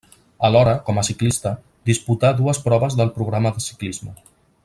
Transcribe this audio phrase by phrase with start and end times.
[0.47, 1.51] Alhora, com a ciclista,
[1.91, 4.17] disputà dues proves del programa de ciclisme.